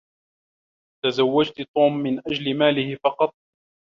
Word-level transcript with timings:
تزوّجتِ 1.03 1.61
توم 1.75 1.97
من 1.97 2.19
أجل 2.27 2.57
ماله 2.57 2.95
فقط. 3.03 3.33